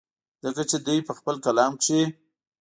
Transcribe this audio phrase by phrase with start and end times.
[0.43, 2.01] ځکه چې دوي پۀ خپل کلام کښې